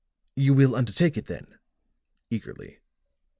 [0.35, 1.59] "You will undertake it then?"
[2.31, 2.79] eagerly.